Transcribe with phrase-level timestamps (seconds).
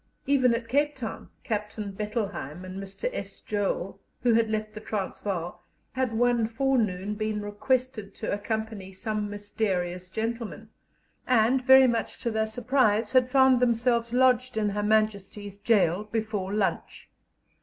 [0.25, 3.07] Even at Cape Town, Captain Bettelheim and Mr.
[3.13, 3.39] S.
[3.39, 10.09] Joel, who had left the Transvaal, had one forenoon been requested to accompany some mysterious
[10.09, 10.69] gentleman,
[11.27, 16.51] and, very much to their surprise, had found themselves lodged in Her Majesty's gaol before
[16.51, 17.07] lunch.